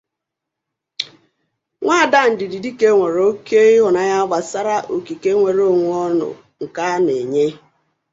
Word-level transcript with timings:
Nwa 1.83 1.95
ada 2.03 2.21
Ndidi 2.31 2.57
Dike 2.65 2.87
nwere 2.93 3.19
oke 3.31 3.59
ihunanya 3.77 4.19
basara 4.31 4.75
oke 4.95 5.13
nwere 5.39 5.61
onwe 5.71 5.89
oru 6.05 6.29
nka 6.67 6.87
na 7.03 7.11
enye. 7.21 7.47